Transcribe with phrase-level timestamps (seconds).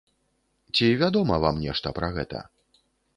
[0.75, 2.39] Ці вядома вам нешта пра гэта?